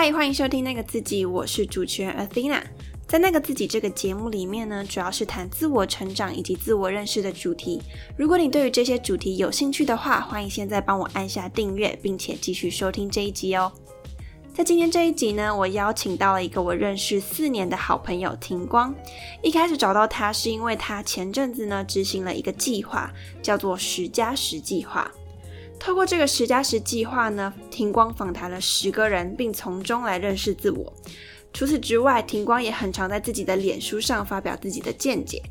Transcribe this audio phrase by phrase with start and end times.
[0.00, 2.62] 嗨，欢迎收听那个自己，我是主持人 Athena。
[3.08, 7.82] 在那个自己这个节目里面呢，主要是谈自我成长以及自我认识的主题。
[8.16, 13.72] 如果你对于这些主题有兴趣的话，欢迎现在帮我按下订阅，并且继续收听这一集哦。
[14.54, 18.94] 在今天这一集呢，我邀请到了一个我认识四年的好朋友庭光。
[19.42, 23.12] 一开始找到他是因为他前阵子呢执行了一个计划，
[23.42, 25.10] 叫做十加十计划。
[25.78, 30.92] 透过这个十加十计划呢，庭光访谈了十个人，并从中来认识自我。
[31.50, 35.42] 除此之外，庭光也很常在自己的脸书上发表自己的见解。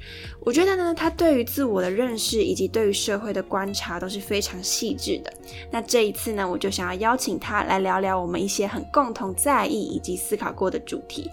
[0.41, 5.33] 我觉得呢，他对于自我的认识以及对于社会的观察都是非常细致的。
[5.71, 11.29] 那这一次呢，我就想要邀请他来聊聊我们一些很共同在意以及思考过的主题。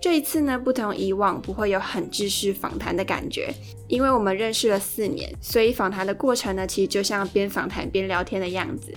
[0.00, 3.52] 这一次呢，不同以往，不会有很知识访谈的感觉，
[3.88, 8.94] 因为我们认识了四年，所以访谈的过程呢，其实就像边访谈边聊天的样子。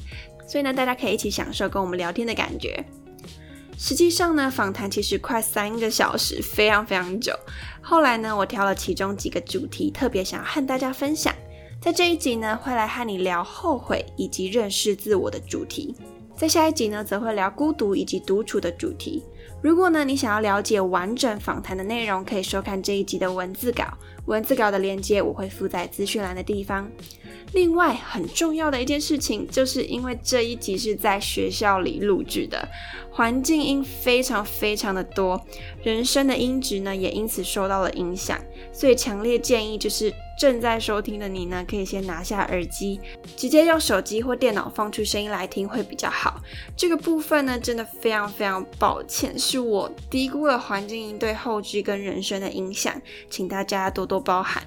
[0.48, 2.84] 所以呢，大家可以一起享受跟我们聊天的感觉。
[3.78, 7.34] 实际上呢，访谈其实快三个小时，非常非常久。
[7.82, 11.34] 后来呢，我挑了其中几个主题，特别想和大家分享。
[11.82, 15.96] 在这一集呢，会来和你聊后悔以及认识自我的主题。
[16.36, 19.24] 在下一集呢，则会聊孤独以及独处的主题。
[19.62, 23.86] 如果呢，你想要了解完整访谈的内容，可以收看这一集的文字稿。
[24.26, 26.90] 文字稿的链接我会附在资讯栏的地方。
[27.54, 32.68] 另外，很重要的一件事情，就是因为这一集是在学校里录制的，
[33.12, 35.46] 环境音非常非常的多，
[35.84, 38.40] 人声的音质呢也因此受到了影响，
[38.72, 43.02] 所以强烈建议就是正在收听的你呢，可以先拿下耳机，
[43.36, 46.42] 直接用手机或电脑放出声音来听会比较好。
[46.78, 54.64] 这个部分呢，真的非常非常抱歉，是我低估了环境音对后置跟人声的影响，请大家多多包涵。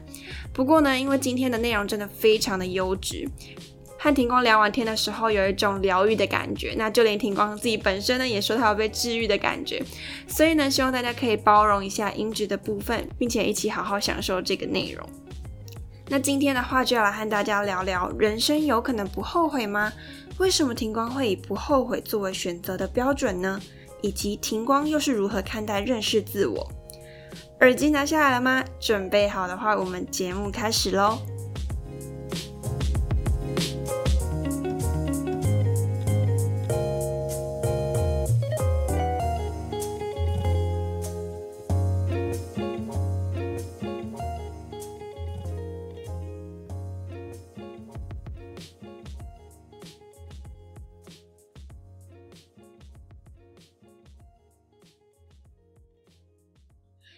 [0.55, 3.29] 不过呢，因为今天的内容真的非常的优质，
[3.99, 6.75] 和庭光聊完天的时候，有一种疗愈的感觉。
[6.79, 9.83] 那就连庭光自己本身呢，也说他有被治愈的感觉。
[10.29, 15.05] 所以呢，希望大家可以包容一下音质的部分，并且一起好好享受这个内容。
[16.09, 19.93] 那今天的话，就要来和大家聊聊：人生有可能不后悔吗？
[20.39, 23.61] 为什么庭光会以不后悔作为选择的标准呢？
[24.03, 26.71] 以及庭光又是如何看待认识自我？
[27.65, 28.63] 耳机拿下来了吗？
[28.79, 31.19] 准备好的话，我们节目开始喽。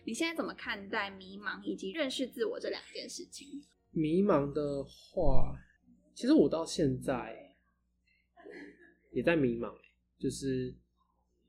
[0.07, 3.61] 你现在怎么看待迷茫以及认识自我这两件事情？
[3.91, 5.53] 迷茫的话，
[6.15, 7.57] 其实我到现在
[9.11, 9.75] 也在迷茫，
[10.17, 10.73] 就是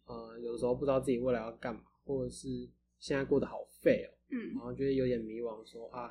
[0.06, 2.67] 呃，有的时候不知道自己未来要干嘛，或者是
[2.97, 6.09] 现在过得好废哦，嗯，然后觉得有点迷茫，说啊，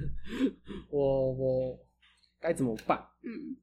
[0.92, 1.86] 我我
[2.38, 3.02] 该怎么办？
[3.22, 3.56] 嗯，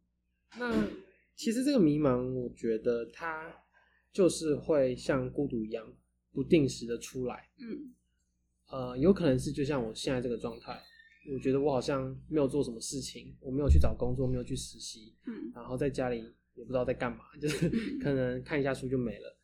[0.58, 0.90] 那
[1.36, 3.56] 其实这个迷茫，我觉得它
[4.12, 5.96] 就是会像孤独一样。
[6.34, 7.94] 不定时的出来，嗯，
[8.70, 10.82] 呃，有可能是就像我现在这个状态，
[11.32, 16.18] 我觉得我好像没有做什么事情，我没有去找工作，没有去实习，嗯，然后在家里
[16.56, 17.70] 也不知道在干嘛，就是
[18.02, 19.38] 可能看一下书就没了，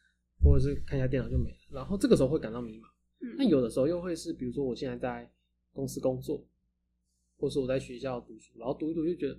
[0.44, 2.88] 或者是看一下电脑就没了，然后这个时候会感到迷茫，
[3.20, 5.32] 嗯，那有的时候又会是，比如说我现在在
[5.72, 6.44] 公司工作，
[7.38, 9.38] 或是我在学校读书，然后读一读就觉得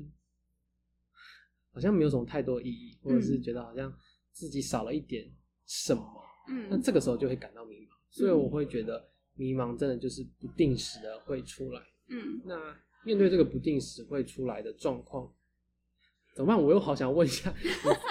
[1.72, 3.92] 好像没有什么太多意义，或者是觉得好像
[4.30, 5.28] 自己少了一点
[5.66, 6.19] 什么。
[6.50, 11.80] 嗯，那这个时候就会感到迷茫，所以我会觉得迷茫真的就是不定时的会出来。
[12.08, 12.56] 嗯，那
[13.04, 15.32] 面对这个不定时会出来的状况，
[16.34, 16.62] 怎么办？
[16.62, 17.54] 我又好想问一下，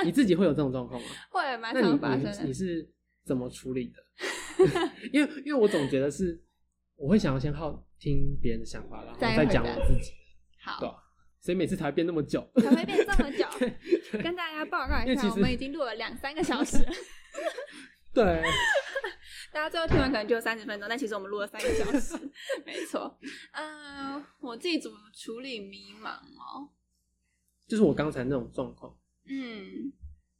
[0.01, 1.07] 你你自己会有这种状况吗？
[1.29, 2.43] 会，蛮常发生的。
[2.43, 2.89] 你是
[3.25, 4.03] 怎么处理的？
[5.13, 6.41] 因为因为我总觉得是，
[6.95, 10.11] 我会想要先好听别人的想法，然后再讲我自己。
[10.63, 10.89] 好，对
[11.41, 13.45] 所以每次才会变那么久，才会变这么久。
[14.21, 16.77] 跟大家报告一下，我们已经录了两三个小时。
[18.19, 18.43] 对，
[19.53, 22.17] 大家最后听完可能就三十分钟，但其实我们录了三个小时，
[22.65, 23.17] 没错。
[23.53, 26.69] 嗯，我自己怎么处理迷茫哦？
[27.65, 28.93] 就是我刚才那种状况。
[29.25, 29.93] 嗯，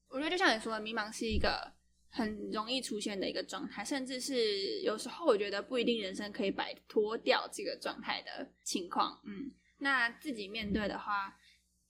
[0.09, 1.71] 我觉得就像你说的，迷茫是一个
[2.09, 9.17] 很容易出现的一个状态，甚至是有时候我觉得不一定人生可以摆脱掉这个状态的情况。
[9.25, 11.33] 嗯，那自己面对的话，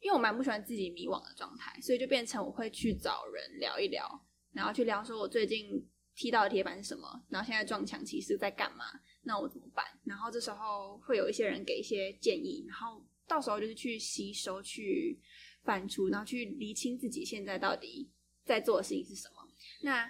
[0.02, 4.26] 因为我蛮不喜欢自己迷惘的状态，所以就变成我会去找人聊一聊。
[4.54, 7.08] 然后去聊说，我最近踢到的铁板是什么？
[7.30, 8.86] 然后现在撞墙其实在干嘛？
[9.24, 9.86] 那我怎么办？
[10.04, 15.20] 然后这时候会有一些人给一些建议，然后到时候就是去吸收、去
[15.64, 18.10] 反刍，然后去厘清自己现在到底
[18.44, 19.36] 在做的事情是什么。
[19.82, 20.10] 那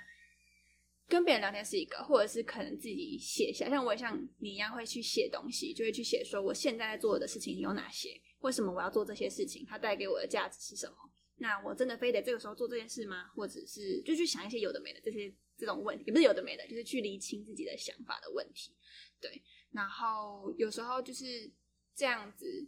[1.07, 8.09] 跟别人聊天是一个，或者是可能自己写下，像我也像你一样会去写东西，就会去写说我现在在做的事情有哪些，
[8.41, 11.08] 为什么我要做这些事情，它带给我的价值是什么？
[11.41, 13.27] 那我真的非得这个时候做这件事吗？
[13.35, 18.75] 或者是就去想一些有的没的这些这种问题，也不是有的没的，就是去厘清自己的想法的问题。
[19.21, 19.41] 对，
[19.71, 21.49] 然后有时候就是
[21.95, 22.67] 这样子，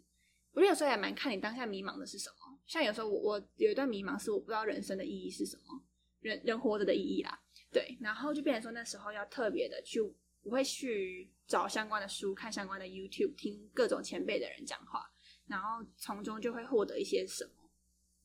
[0.53, 2.59] 我觉得有时候也蛮看你当下迷茫的是什么。
[2.65, 5.83] 像有时候我我有一段迷茫，是我不知道人生的意义是什么，
[6.21, 7.38] 人人活着的意义啦。
[7.74, 15.12] 对，然后就变成说那时候要特别的去，我会去找相关的书，看相关的 YouTube，听各种前辈的人讲话，
[15.47, 17.51] 然后从中就会获得一些什么。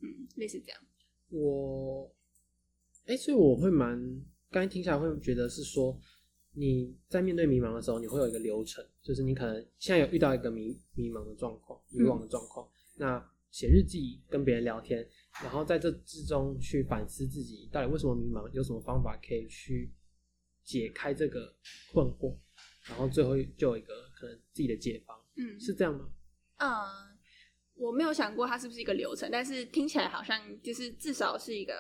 [0.00, 0.80] 嗯，类似这样。
[1.30, 2.10] 我，
[3.06, 3.98] 哎，所以我会蛮，
[4.50, 5.98] 刚才听起来会觉得是说，
[6.52, 15.06] 你在面对迷茫的时候，你会有一个流程，就是你可能现在有遇到一个迷迷茫的状况、迷惘的状况，那写日记，跟别人聊天，
[15.42, 19.92] 然后在这之中去反思自己到底为什么迷茫，有什么方法可以去
[20.62, 21.54] 解开这个
[21.92, 22.36] 困惑，
[22.88, 25.16] 然后最后就有一个可能自己的解方。
[25.36, 26.08] 嗯，是这样吗？
[26.58, 27.15] 嗯。
[27.76, 31.74] 我没有想过它是不是一个流程，但是听起来好像就是至少是一个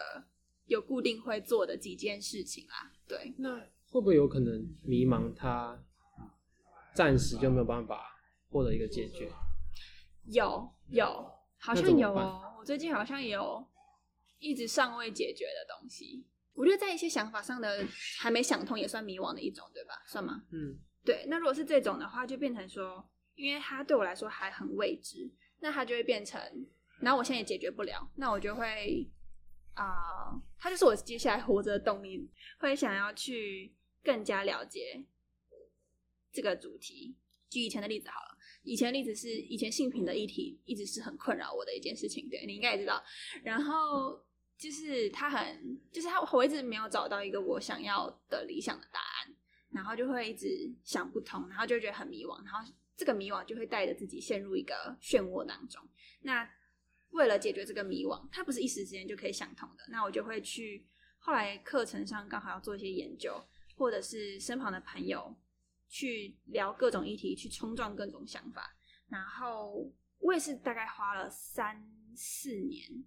[0.66, 2.92] 有固定会做的几件事情啦。
[3.08, 3.58] 对，那
[3.88, 5.82] 会不会有可能迷茫，它
[6.94, 9.30] 暂时就没有办法获得一个解决？
[10.26, 12.56] 有有，好像有哦。
[12.58, 13.66] 我最近好像有
[14.38, 16.26] 一直尚未解决的东西。
[16.52, 17.86] 我觉得在一些想法上的
[18.18, 19.94] 还没想通，也算迷惘的一种，对吧？
[20.06, 20.42] 算吗？
[20.52, 21.26] 嗯，对。
[21.28, 25.30] 那如果是这种的话，就变成说，因为它对我来说还很未知。
[25.60, 26.40] 那它就会变成，
[27.00, 29.08] 然后我现在也解决不了，那我就会
[29.74, 33.74] 啊，它就是我接下来活着的动力，会想要去
[34.04, 35.04] 更加了解
[36.30, 37.16] 这个主题。
[37.48, 43.02] 举以前的例子好了，以前的例子是以前性平的议题一直是很困扰我的一件事情，对你应该也知道。
[43.42, 44.22] 然后
[44.58, 49.34] 就是他很，就是他我一直没有找到一个我想要的理想的答案，
[49.70, 52.60] 然后就会一直想不通，然后就觉得很迷惘，然后。
[52.96, 55.82] 这个迷惘就会带着自己陷入一个漩涡当中。
[56.22, 56.48] 那
[57.10, 59.84] 为了解决这个迷惘，它不是一时之间就可以想通的。
[59.90, 60.86] 那我就会去
[61.18, 63.40] 后来课程上刚好要做一些研究，
[63.76, 65.36] 或者是身旁的朋友
[65.88, 68.76] 去聊各种议题，去冲撞各种想法。
[69.08, 73.04] 然后我也是大概花了三四年，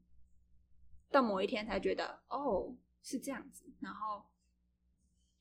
[1.10, 3.66] 到某一天才觉得哦是这样子。
[3.82, 4.24] 然后。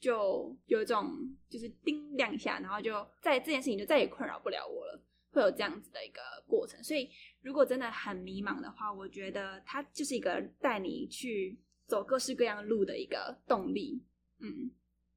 [0.01, 1.11] 就有一种
[1.49, 6.83] 就是叮亮一下，然后就在这件事情就再也困扰不了我了，会有这样子的一个过程。
[6.83, 7.11] 所以
[7.43, 14.03] 如果真的很迷茫的话，我觉得它就是一个带你去走各式各样路的一个动力。
[14.41, 14.71] 嗯，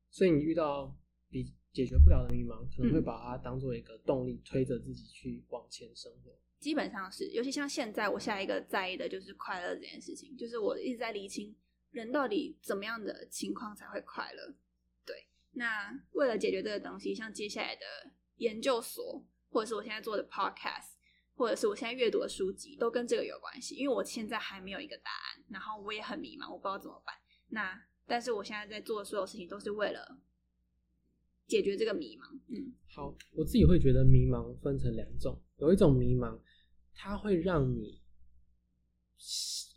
[0.10, 0.96] 所以你遇到
[1.30, 6.32] 比解决不了的迷茫，可能会把它当做一个动力，推着自己去往前生活。
[6.60, 11.56] 基本上是，尤其像现在，我下一个在意的就是快乐这件事情，就是我一直在理清
[11.92, 14.54] 人到底怎么样的情况才会快乐。
[15.54, 17.82] 那为了解决这个东西，像接下来的
[18.38, 20.94] 研究所，或者是我现在做的 podcast，
[21.36, 23.76] 或者是我现在阅读的书籍，都跟这个有关系。
[23.76, 27.14] 因为我现在还没有一个答案，然后我也很迷茫，我不知道怎么办。
[27.50, 30.20] 那但是我现在在做的所有事情，都是为了
[31.48, 32.24] 解决这个迷茫。
[32.48, 36.40] 嗯，好，我自己会觉得迷茫分成两种，有一种迷茫，
[36.94, 38.02] 它会让你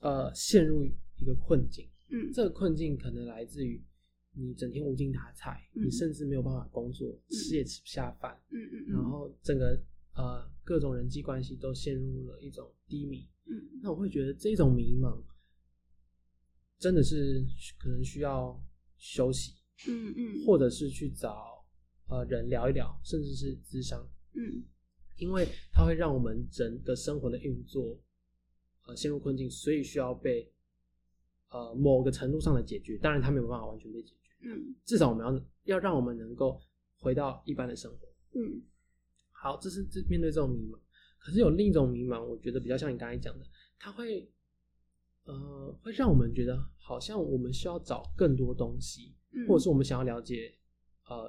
[0.00, 1.90] 呃陷入一个困境。
[2.10, 3.84] 嗯，这个困境可能来自于。
[4.36, 9.80] 你整天无精打采，你甚至没有办法工作，吃也吃不下饭，嗯嗯，然后整个
[10.14, 15.22] 呃各种人际关系都陷入了一种低迷，嗯，那我会觉得这种迷茫
[16.78, 17.46] 真的是
[17.78, 18.60] 可能需要
[18.96, 19.54] 休息，
[19.88, 21.64] 嗯嗯，或者是去找
[22.08, 24.64] 呃人聊一聊，甚至是咨商，嗯，
[25.16, 28.02] 因为它会让我们整个生活的运作
[28.86, 30.52] 呃陷入困境，所以需要被
[31.50, 34.24] 呃某个程度上的解决，当然它没有办法完全被解决。
[34.44, 36.60] 嗯，至少我们要要让我们能够
[36.98, 38.06] 回到一般的生活。
[38.38, 38.62] 嗯，
[39.30, 40.78] 好，这是这面对这种迷茫，
[41.18, 43.46] 可是有另一种迷茫，我觉得比较像你刚才讲的，
[43.78, 44.30] 它会
[45.24, 49.14] 呃会让我们觉得好像我们需要找更多东西，
[49.48, 50.54] 或者是我们想要了解
[51.08, 51.28] 呃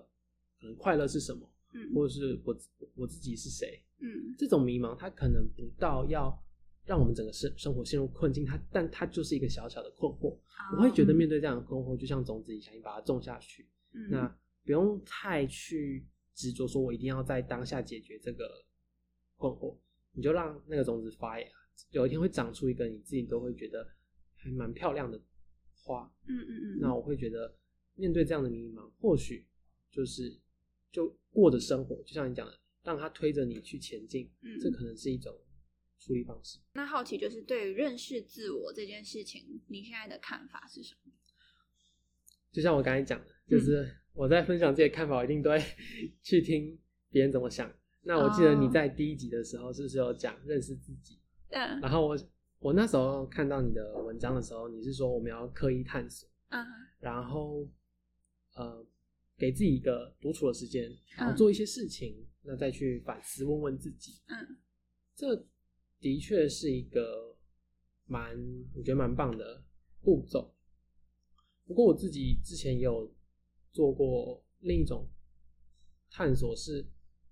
[0.59, 2.55] 可能快乐是什么，嗯，或者是我
[2.95, 6.44] 我自己是谁，嗯，这种迷茫它可能不到要。
[6.85, 10.37] 让我们整个生生活陷入困境，它但它就是一个小小的困惑。
[10.75, 13.67] 我会觉得面对这样的困惑，就像种子一样，你把它种下去，
[14.09, 14.27] 那
[14.63, 18.49] 不用太去执着，说我一定要在当下解决这个
[19.35, 19.75] 困惑，
[20.11, 21.47] 你就让那个种子发芽，
[21.89, 23.87] 有一天会长出一个你自己都会觉得
[24.35, 25.19] 还蛮漂亮的
[25.73, 26.11] 花。
[26.27, 26.79] 嗯嗯嗯。
[26.79, 27.55] 那我会觉得
[27.95, 29.47] 面对这样的迷茫，或许
[29.91, 30.39] 就是
[30.91, 35.35] 就过着生活，就像你讲的，让它推着你去前进，这可能是一种。
[35.99, 36.59] 处理方式。
[36.73, 41.11] 那好奇就是对于认识自我这件事情，你现在的看法是什么？
[42.51, 45.61] 就像我刚才讲的，就是我在分享自己的看法，我一定都会
[46.23, 47.71] 去听别人怎么想。
[48.03, 51.19] 那我记得你在第一集的时候是不是有讲认识自己？
[51.49, 52.17] 嗯，然后我
[52.59, 56.65] 我那时候看到你的文章的时候，你是说我们要刻意探索，嗯，
[56.99, 57.67] 然后
[58.53, 58.85] 呃
[59.37, 64.57] 给自己一个独处的时间，然后做一些事情，那再去反思，问问自己，嗯，
[65.15, 65.35] 这
[65.99, 67.35] 的确是一个
[68.05, 68.37] 蛮
[68.73, 69.63] 我觉得蛮棒的
[70.01, 70.53] 步骤。
[71.65, 73.13] 不过我自己之前也有
[73.71, 75.07] 做过另一种
[76.09, 76.85] 探索是。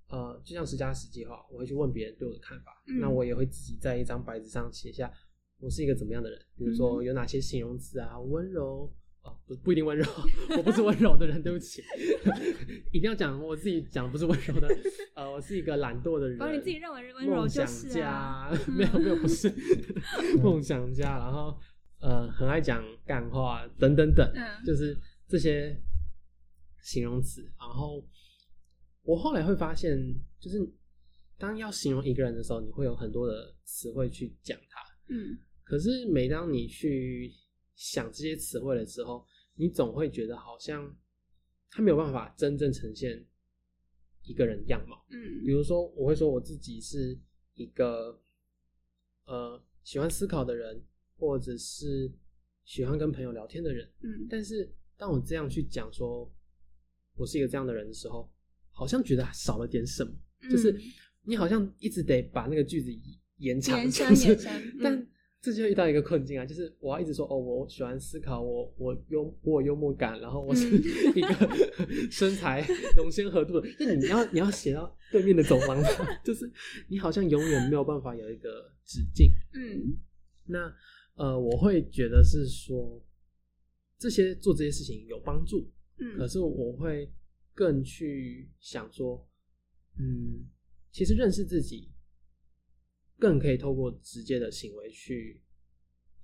[0.10, 5.12] 呃，就像十加十计划，我会去问别人对我的看法，那我也会自己在一张白纸上写下
[5.58, 10.06] 我是一个怎么样的人，比如说有哪些形容词啊，温柔啊，不不一定温柔，
[10.58, 11.82] 我不是温柔的人，对不起，
[12.94, 14.68] 一定要讲我自己讲不是温柔的，
[15.16, 19.52] 呃，我是一个懒惰的人，哦，你自己认为温柔就是啊， 没有没有不是
[20.42, 21.58] 梦想家，然后
[22.00, 24.32] 呃，很爱讲干话等等等，
[24.66, 25.76] 就是这些
[26.82, 28.06] 形容词，然后。
[29.06, 29.98] 我后来会发现，
[30.40, 30.58] 就是
[31.38, 34.80] 当要形容一个人的时候，你会有很多的词汇去讲他。
[35.10, 37.30] 嗯，可是每当你去
[37.76, 39.26] 想这些词汇的时候，
[39.56, 40.96] 你总会觉得好像
[41.70, 43.26] 他没有办法真正呈现
[44.24, 45.06] 一个人样貌。
[45.10, 47.20] 嗯，比如说，我会说我自己是
[47.56, 48.22] 一个
[49.26, 50.84] 呃喜欢思考的人，
[51.18, 52.12] 或者是
[52.64, 53.90] 喜欢跟朋友聊天的人。
[54.02, 56.32] 嗯，但是当我这样去讲说
[57.16, 58.32] 我是一个这样的人的时候，
[58.72, 60.14] 好像觉得少了点什么，
[60.50, 60.80] 就是
[61.24, 62.92] 你好像一直得把那个句子
[63.38, 64.78] 延长，延伸延伸。
[64.82, 65.08] 但
[65.44, 70.66] 这就遇到一个困境啊，就是我要一直说哦，我喜欢思考，我我幽我有幽默感，然后我是
[71.14, 71.50] 一个
[72.10, 73.68] 身材浓鲜合度的。
[73.78, 76.50] 那你要你要写到对面的走廊上， 就是
[76.88, 79.30] 你好像永远没有办法有一个止境。
[79.54, 79.98] 嗯，
[80.46, 80.74] 那
[81.16, 83.06] 呃，我会觉得是说
[84.00, 87.12] 这些做这些事情有帮助，嗯，可是我会。
[87.56, 89.30] 更去想说，
[90.00, 90.44] 嗯，
[90.92, 91.92] 其实认识自己，
[93.24, 95.42] 更可以透过直接的行为去，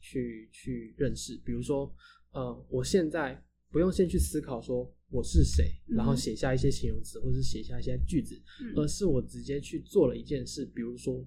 [0.02, 1.38] 去去认识。
[1.46, 1.90] 比如说，
[2.34, 3.42] 呃，我现在
[3.72, 8.38] 不用先去思考说我是谁，然后写下一些形容词，或者写下一些句子，
[8.76, 10.66] 而是我直接去做了一件事。
[10.76, 11.26] 比如说，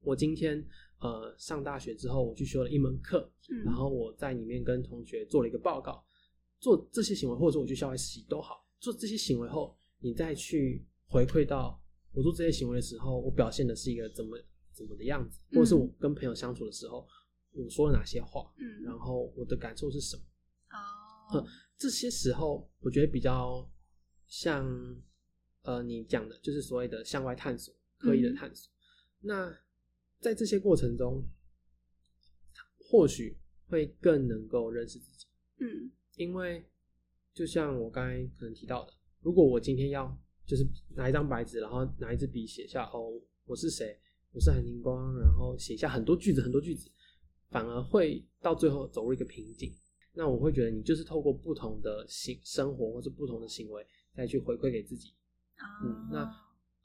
[0.00, 0.66] 我今天
[1.00, 3.30] 呃上大学之后，我去修了一门课，
[3.66, 6.02] 然后我在里面跟同学做了一个报告，
[6.58, 8.66] 做这些行为，或者说我去校外实习都好。
[8.80, 11.78] 做这些行为后，你再去回馈到
[12.14, 14.38] 我做这些行为的时候，我表现的是一个怎么
[14.76, 17.08] 怎么的样子，或者是我跟朋友相处的时候，
[17.52, 20.22] 我说了哪些话，嗯，然后我的感受是什么？
[21.32, 21.46] 哦，
[21.78, 23.66] 这些时候我觉得比较
[24.26, 24.66] 像
[25.62, 28.70] 呃你讲的，就是所谓的向外探索，刻意的探索。
[29.20, 29.50] 那
[30.20, 31.26] 在这些过程中，
[32.78, 35.26] 或许会更能够认识自己，
[35.60, 36.68] 嗯，因为。
[37.36, 40.10] 就像我刚才可能提到的，如果我今天要
[40.46, 43.12] 就是拿一张白纸，然后拿一支笔写下哦，
[43.44, 44.00] 我是谁，
[44.36, 46.90] 我是很灵光，然后写下很多句子，很多句子，
[47.48, 49.74] 反而会到最后走入一个瓶颈。
[50.12, 55.14] 那我会觉得你就是透过不同的行生活或是不同的行为，再去回馈给自己，
[55.82, 56.30] 嗯，那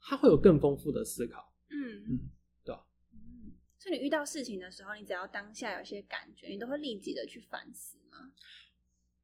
[0.00, 2.20] 他会有更丰富的思考，嗯嗯，
[2.64, 2.86] 对吧？
[3.12, 8.32] 嗯，所以你遇到事情的时候，你只要当下有些感觉，你都会立即的去反思吗？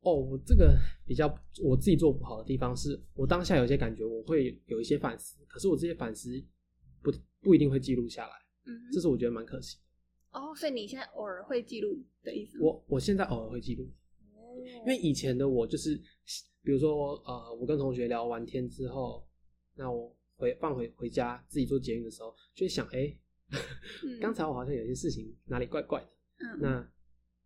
[0.01, 6.31] 哦，我这个比较我自己做不好的地方是，我当下有些感觉，我会有一些反思，可是我这些反思
[7.41, 8.33] 不不一定会记录下来，
[8.67, 10.39] 嗯，这是我觉得蛮可惜的。
[10.41, 12.59] 哦，所以你现在偶尔会记录的意思？
[12.61, 13.89] 我我现在偶尔会记录，
[14.81, 15.97] 因为以前的我就是，
[16.63, 19.27] 比如说呃，我跟同学聊完天之后，
[19.75, 23.17] 那我回放回回家自己做捷运的时候，就会想，哎，
[24.21, 26.93] 刚才我好像有些事情哪里怪怪的，嗯，那。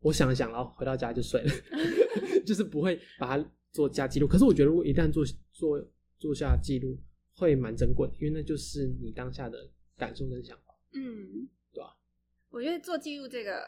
[0.04, 1.50] 我想了想，然后回到家就睡了，
[2.44, 4.26] 就是不会把它做加记录。
[4.26, 5.80] 可是我觉得，如果一旦做做
[6.18, 6.98] 做下记录，
[7.36, 10.74] 会蛮珍贵，因为那就是你当下的感受跟想法。
[10.92, 11.96] 嗯，对吧？
[12.50, 13.64] 我觉得做记录这个，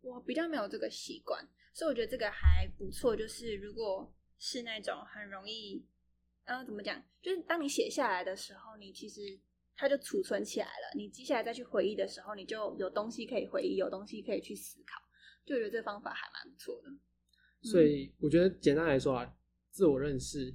[0.00, 3.16] 我比较没有这个习惯，所以我觉得这个还不错。
[3.16, 5.86] 就是如果是那种很容易，
[6.44, 7.02] 嗯，怎么讲？
[7.22, 9.20] 就是当你写下来的时候，你其实
[9.76, 10.92] 它就储存起来了。
[10.96, 15.00] 你接下来再去回忆的时候，你就有东西可以回忆，有东西可以去思考。
[15.44, 16.90] 就觉得这方法还蛮不错的，
[17.62, 19.36] 所以我觉得简单来说啊，
[19.70, 20.52] 自我认识，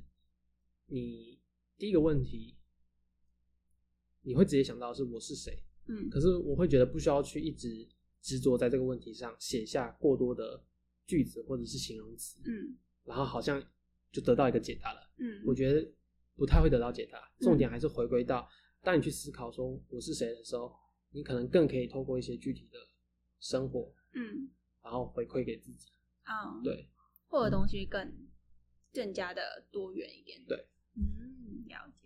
[0.87, 1.39] 你
[1.77, 2.57] 第一个问题，
[4.21, 7.87] 你会直接想到是我是谁，嗯，可是我会觉得不需要去一直
[8.21, 10.63] 执着在这个问题上，写下过多的
[11.05, 13.61] 句子或者是形容词，嗯，然后好像
[14.11, 15.91] 就得到一个解答了，嗯，我觉得
[16.35, 18.47] 不太会得到解答，重点还是回归到，
[18.81, 20.71] 当你去思考说我是谁的时候，
[21.11, 22.77] 你可能更可以透过一些具体的
[23.39, 24.49] 生活，嗯。
[24.83, 25.91] 然后回馈给自己，
[26.23, 26.89] 啊，对，
[27.27, 28.11] 获得东西更
[28.91, 30.43] 更加的多元一点。
[30.47, 30.57] 对，
[30.95, 32.00] 嗯，了解。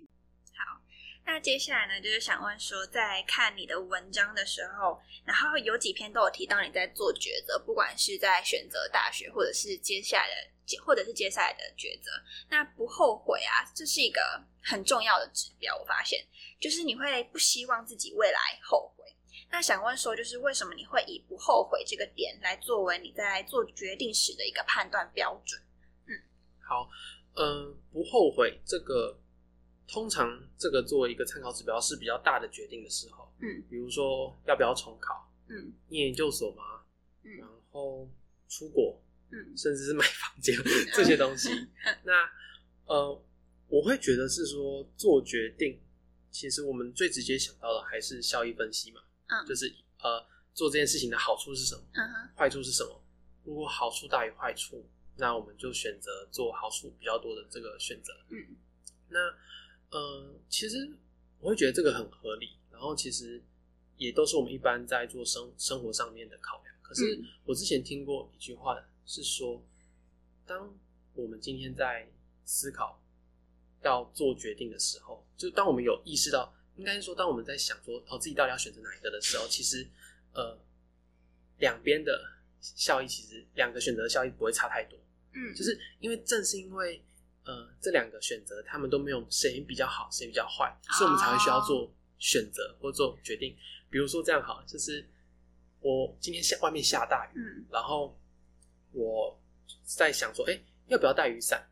[1.25, 12.11] 那接下来呢，就是想问说，在看你的文章的时候，然后有几篇都有提到你在做抉择，不管是在选择大学，或者是接下来的，或者是接下来的抉择，
[12.49, 14.21] 那不后悔啊，这是一个
[14.63, 15.75] 很重要的指标。
[15.75, 16.23] 我发现，
[16.59, 19.03] 就是你会不希望自己未来后悔。
[19.49, 25.59] 那想问说，就是为什么你会以不后悔这个点来作为你在做决定时的一个判断标准？
[26.07, 26.13] 嗯，
[26.67, 26.87] 好，
[27.35, 29.19] 嗯，不后悔这个，
[29.87, 30.27] 通常
[30.57, 36.81] 这个作为一个参考指标是比较大的决定的时候，嗯，比如说要不要重考，嗯，念研究所吗？
[37.23, 38.09] 嗯，然后
[38.49, 39.01] 出国，
[39.31, 40.55] 嗯，甚至是买房间
[40.93, 41.49] 这些东西，
[42.03, 42.13] 那
[42.85, 43.21] 呃，
[43.67, 45.79] 我会觉得是说做决定，
[46.31, 49.01] 其实我们最直接想到的还是效益分析嘛。
[49.27, 50.23] 嗯，就是呃，
[50.53, 51.81] 做这件事情的好处是什么？
[52.35, 53.01] 坏处是什么？
[53.43, 54.87] 如果好处大于坏处，
[55.17, 58.13] 那我们就选择做好处比较多的这个选择。
[58.29, 58.55] 嗯，
[59.09, 59.19] 那
[59.91, 60.91] 呃，其实
[61.39, 62.49] 我会觉得这个很合理。
[62.71, 63.41] 然后其实
[63.97, 66.75] 也都是我们一般在做生生活上面的考量。
[66.81, 69.63] 可是我之前听过一句话是说，
[70.45, 70.77] 当
[71.13, 72.07] 我们今天在
[72.43, 73.01] 思考
[73.83, 76.53] 要做决定的时候，就当我们有意识到。
[76.77, 79.87] 应该是说，当我们在想说哦自己到底要选择哪一个的时候，其实
[80.33, 80.59] 呃
[81.59, 82.21] 两边的
[82.59, 84.99] 效益其实两个选择的效益不会差太多。
[85.31, 87.01] 嗯，就是因为正是因为
[87.45, 93.55] 呃这两个选择他们都没有谁比较好谁比较坏，所以我们才会需要做选择或做决定。
[93.89, 95.07] 比如说这样好，就是
[95.79, 98.19] 我今天下外面下大雨，然后
[98.91, 99.39] 我
[99.83, 101.65] 在想说，哎要不要带雨伞？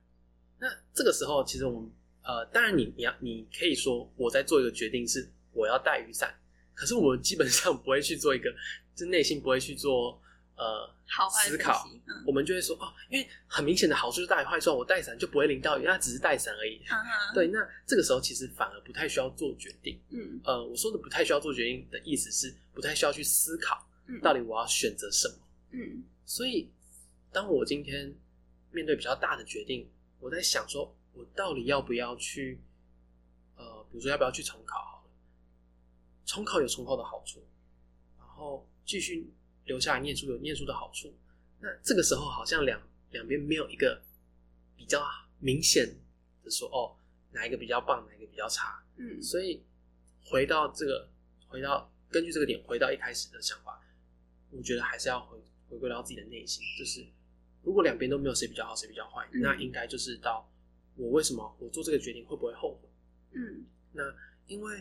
[0.60, 1.92] 那这个时候其实我们。
[2.26, 6.34] 呃，当然，你你要你可以说我在做一个决定是我要带雨伞，
[6.74, 8.50] 可是我们基本上不会去做一个，
[8.96, 10.18] 就内心不会去做
[10.56, 11.86] 呃好思考，
[12.26, 16.82] 我们就会说哦，因为很明显的好处是大于坏处，我带伞就不会淋到雨，那只是带伞而已。
[17.34, 20.00] 对，那这个时候其实反而不太需要做决定。
[20.10, 23.88] 嗯，呃，我说的不太需要做决定的意思是不太需要去思考，
[24.22, 25.36] 到底我要选择什么。
[25.72, 26.72] 嗯，所以
[27.32, 28.14] 当我今天
[28.72, 29.90] 面对比较大的决定，
[30.20, 30.96] 我在想说。
[31.16, 32.60] 我到底要不要去？
[33.56, 34.80] 呃，比如说要不要去重考？
[34.80, 35.12] 好了，
[36.26, 37.40] 重考有重考的好处，
[38.18, 39.32] 然后继续
[39.66, 41.14] 留下来念书有念书的好处。
[41.60, 44.02] 那这个时候好像两两边没有一个
[44.76, 45.04] 比较
[45.40, 45.88] 明显
[46.44, 46.96] 的说哦，
[47.32, 48.84] 哪一个比较棒，哪一个比较差。
[48.98, 49.64] 嗯，所以
[50.26, 51.10] 回到这个，
[51.48, 53.82] 回到根据这个点，回到一开始的想法，
[54.52, 55.38] 我觉得还是要回
[55.70, 57.06] 回归到自己的内心，就是
[57.64, 60.50] 如果两边都没有谁比较好，谁比较坏，那应该就是到。
[60.96, 62.88] 我为什么我做这个决定会不会后悔？
[63.32, 64.04] 嗯，那
[64.46, 64.76] 因为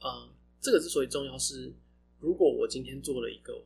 [0.00, 1.72] 呃，这个之所以重要是，
[2.18, 3.64] 如果我今天做了一个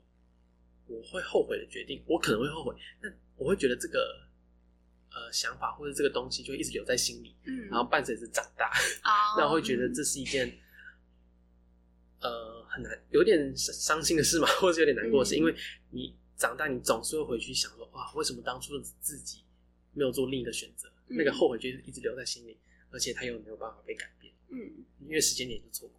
[0.88, 4.27] 我会后悔的决定，我可能会后悔，但我会觉得这个
[5.11, 8.72] 呃想法或者这个东西就一直留在心里，嗯，然后伴随着长大，
[9.38, 10.59] 那我会觉得这是一件
[12.20, 15.55] 呃很难有点伤心的事嘛， 或者有点难过的事，因为
[15.90, 19.42] 你长大，你总是会回去想说，哇，为什么当初自己
[19.92, 20.90] 没有做另一个选择？
[21.11, 22.57] 那个后悔就一直留在心里，
[22.90, 24.31] 而且他又没有办法被改变。
[24.51, 25.97] 嗯，因为时间点就错过。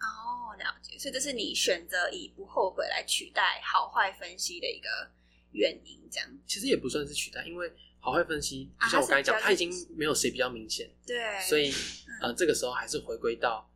[0.00, 0.98] 哦，了解。
[0.98, 4.88] 所以这是你选择以不后悔来取代好坏分析的一个
[5.52, 6.28] 原因，这样。
[6.46, 10.90] 其实也不算是取代，因为好坏分析，就像我刚才讲，它已经没有谁比较明显。
[11.06, 11.40] 对。
[11.42, 11.72] 所以
[12.22, 13.70] 呃，这个时候还是回归到，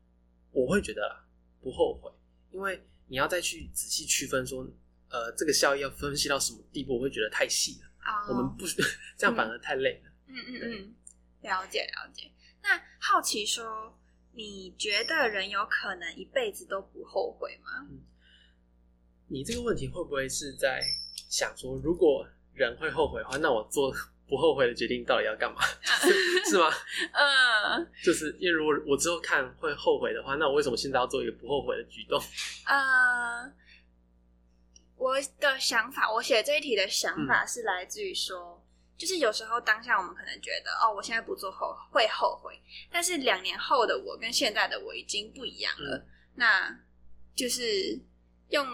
[0.50, 1.26] 我会觉得啦，
[1.62, 2.10] 不后悔，
[2.50, 4.66] 因为你要再去仔细区分说，
[5.10, 7.88] 呃，这个效益要分析到什么地步，我会觉得太细了。
[8.10, 8.28] 哦。
[8.30, 8.64] 我们不
[9.16, 10.10] 这样反而太累了。
[10.26, 10.94] 嗯嗯嗯，
[11.42, 12.30] 了解了解。
[12.62, 13.98] 那好奇说，
[14.34, 17.86] 你觉得人有可能一辈子都不后悔吗？
[17.90, 18.00] 嗯
[19.26, 20.82] 你这个问题会不会是在
[21.30, 23.90] 想说，如果人会后悔的话，那我做
[24.28, 25.62] 不后悔的决定到底要干嘛？
[26.44, 26.70] 是吗？
[27.12, 32.20] 嗯，就是因为如果我之后看会后悔的话，那我为什么现在要做一个不后悔的举动？
[32.66, 33.50] 呃，
[34.96, 38.62] 我的想法，我写这一题的想法是来自于说。
[38.96, 46.06] 就是有时候当下我们可能觉得哦，我现在不做后会后悔，但是两年后的我跟现在的我已经不一样了。
[46.34, 46.74] 那
[47.34, 47.98] 就是
[48.50, 48.66] 用，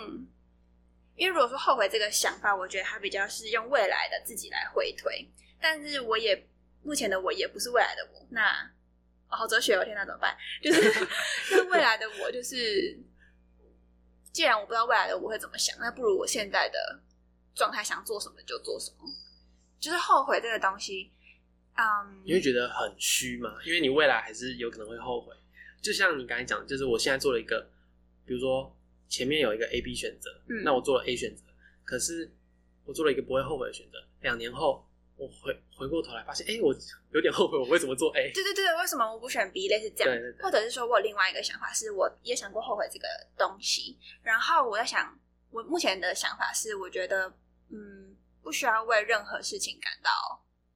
[1.17, 5.27] 因为如果说后悔这个想法，我觉得它比较是用未来的自己来回推。
[5.61, 6.49] 但是我也
[6.83, 8.71] 目前的我也不是未来的我，那
[9.27, 10.37] 好哲学哦，天哪，怎么办？
[10.63, 11.09] 就是
[11.53, 12.99] 那未来的我，就是
[14.33, 17.01] 既然我不知道未来的我会怎么想，那不如我现在的
[17.55, 18.99] 状态想做什么就做什么。
[19.81, 21.11] 就是后悔这个东西，
[21.75, 23.57] 嗯，你会觉得很虚嘛？
[23.65, 25.35] 因为你未来还是有可能会后悔。
[25.81, 27.67] 就像你刚才讲，就是我现在做了一个，
[28.27, 28.77] 比如说
[29.09, 31.43] 前面有一个 A、B 选择，嗯，那我做了 A 选择，
[31.83, 32.31] 可是
[32.85, 33.99] 我做了一个不会后悔的选择。
[34.21, 36.75] 两年后，我回回过头来发现，哎，我
[37.15, 38.31] 有点后悔，我为什么做 A？
[38.35, 39.67] 对对对，为什么我不选 B？
[39.69, 43.99] 类似这样，或者是说我有另外一个想法，是我也想过后悔这个东西。
[44.23, 45.19] 然后我在想，
[45.51, 47.33] 我目前的想法是，我觉得，
[47.71, 48.10] 嗯，
[48.51, 50.11] 不需要为任何事情感到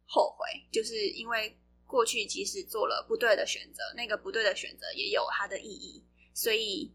[0.06, 6.94] 后悔，就是因为过去即使做了不对的选择，那个不对的选择也有它的意义，所以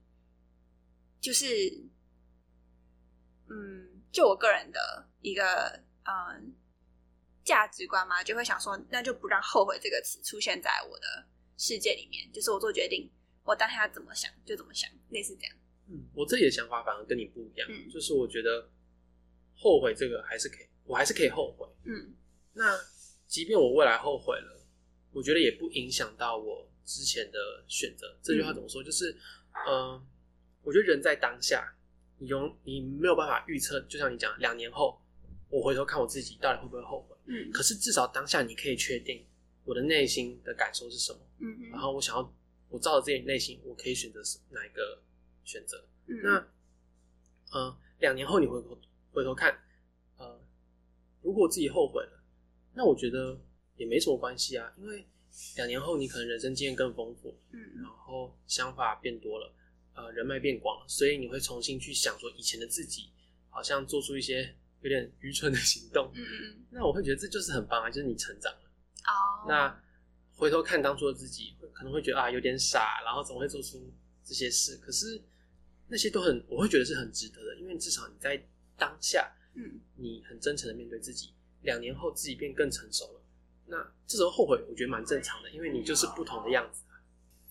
[1.19, 1.45] 就是，
[3.49, 6.55] 嗯，就我个人的一个嗯
[7.43, 12.31] 价值观嘛，就会想说，那就不让“后悔”这个词出现在我的世界里面。
[12.31, 13.11] 就是我做决定，
[13.43, 15.57] 我当下怎么想就怎么想，类似这样。
[15.89, 18.71] 嗯，我自己的想法反而跟你不一样，嗯就是我觉得
[19.57, 21.67] 后悔这个还是可以，我还是可以后悔。
[21.83, 22.15] 嗯
[22.53, 22.75] 那
[23.27, 24.59] 即便我未来后悔了，
[25.11, 28.17] 我觉得也不影响到我之前的选择。
[28.23, 28.83] 这句话怎么说？
[28.83, 29.15] 就是，
[29.67, 30.01] 呃，
[30.63, 31.71] 我觉得人在当下，
[32.17, 34.99] 你永你没有办法预测，就像你讲，两年后
[35.47, 37.15] 我回头看我自己到底会不会后悔。
[37.27, 39.23] 嗯可是至少当下你可以确定
[39.65, 42.33] 我的内心的感受是什么，嗯然后我想要
[42.67, 44.99] 我照着自己内心，我可以选择什哪一个
[45.43, 45.77] 选择。
[46.07, 46.47] 嗯那
[47.51, 48.75] 呃，两年后你回头
[49.11, 49.57] 回头看，呃，
[51.21, 52.23] 如果自己后悔了，
[52.73, 53.39] 那我觉得
[53.75, 55.07] 也没什么关系啊，因为
[55.55, 59.53] 两年后你可能人生经验更丰富，嗯然后想法变多了，
[59.95, 63.11] 呃，人脉变广了，所以你会重新去想说以前的自己
[63.49, 68.71] 好像做出一些有点愚蠢的行动，嗯嗯那我会觉得这就是很棒啊，就是你成长了。
[69.05, 69.83] 哦，那
[70.35, 73.91] 回头看当初的自己，可能会觉得啊有点傻，然后怎么会做出
[74.23, 74.77] 这些事？
[74.77, 75.21] 可是
[75.87, 78.41] 那些都很，我会觉得是很值得的，因为至少你在
[78.77, 83.21] 当下，嗯你很真诚的面对自己，两年后自己变更成熟了，
[83.67, 86.83] 那这时候后悔，我觉得蛮正常的，因为你就是不同的样子。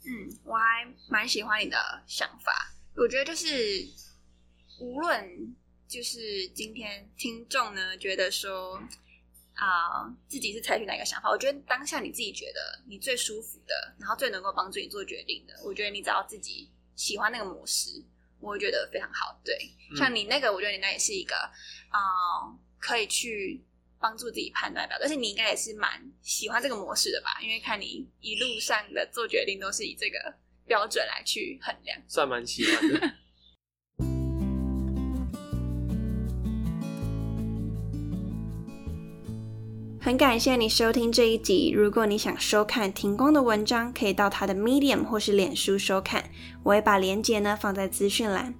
[0.04, 2.74] 嗯，我还蛮喜欢你的想法。
[2.96, 3.86] 我觉得就是
[4.80, 5.54] 无论
[5.86, 8.80] 就是今天听众呢觉得说
[9.54, 18.00] 啊、自己是采取哪个想法，我觉得当下你自己觉得你最舒服的，然后最能够帮助你做决定的，我觉得你只要自己喜欢那个模式，
[18.40, 19.40] 我觉得非常好。
[19.44, 19.54] 对，
[19.90, 21.34] 嗯像你那个，我觉得你那也是一个
[21.90, 22.00] 啊、
[22.78, 23.64] 可以去
[24.00, 27.38] 帮助自己判断的标准，而且你应该也是蛮喜欢这个模式的吧？
[27.42, 30.34] 因为看你一路上的做决定都是以这个
[30.66, 32.00] 标准来去衡量。
[32.06, 33.14] 算蛮喜欢的。
[40.08, 41.70] 很感谢你收听这一集。
[41.70, 46.30] 如果你想收看停工的文章，可以到他的 Medium 或是脸书收看，
[46.62, 48.54] 我会把链接呢放在资讯栏。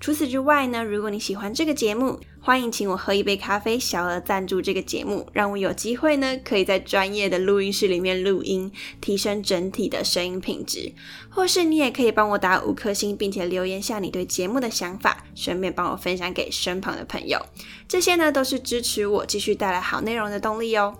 [0.00, 10.90] 除此之外呢，如果你喜欢这个节目，欢迎请我喝一杯咖啡，小额赞助这个节目，让我有机会呢可以在专业的录音室里面录音，提升整体的声音品质。
[11.28, 17.38] 或是你也可以帮我打五颗星，并且留言下你对节目的想法，顺便帮我分享给身旁的朋友。
[17.86, 20.96] 这些呢都是支持我继续带来好内容的动力哦。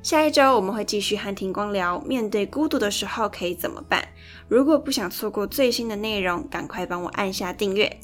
[0.00, 4.06] 下一周我们会继续和庭光聊，面对孤独的时候可以怎么办？
[4.46, 7.98] 如果不想错过最新的内容，赶快帮我按下订阅。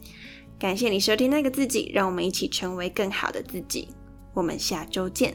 [0.60, 3.88] 感谢你收听那个自己，让我们一起成为更好的自己。
[4.34, 5.34] 我们下周见。